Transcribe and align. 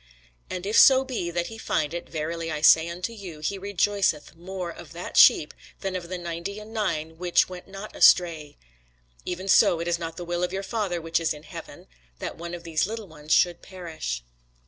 And 0.49 0.65
if 0.65 0.79
so 0.79 1.05
be 1.05 1.29
that 1.29 1.45
he 1.45 1.59
find 1.59 1.93
it, 1.93 2.09
verily 2.09 2.51
I 2.51 2.61
say 2.61 2.89
unto 2.89 3.13
you, 3.13 3.39
he 3.39 3.59
rejoiceth 3.59 4.35
more 4.35 4.71
of 4.71 4.93
that 4.93 5.15
sheep, 5.15 5.53
than 5.81 5.95
of 5.95 6.09
the 6.09 6.17
ninety 6.17 6.59
and 6.59 6.73
nine 6.73 7.19
which 7.19 7.47
went 7.47 7.67
not 7.67 7.95
astray. 7.95 8.57
Even 9.25 9.47
so 9.47 9.79
it 9.79 9.87
is 9.87 9.99
not 9.99 10.17
the 10.17 10.25
will 10.25 10.41
of 10.43 10.51
your 10.51 10.63
Father 10.63 10.99
which 10.99 11.19
is 11.19 11.35
in 11.35 11.43
heaven, 11.43 11.85
that 12.17 12.35
one 12.35 12.55
of 12.55 12.63
these 12.63 12.87
little 12.87 13.07
ones 13.07 13.31
should 13.31 13.61
perish. 13.61 14.23